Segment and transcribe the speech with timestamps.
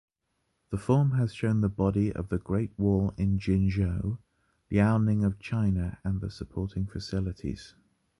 [0.71, 4.17] The form has shown the body of the Great Wall in Jinzhou,
[4.71, 7.75] Liaoning of China and the supporting facilities.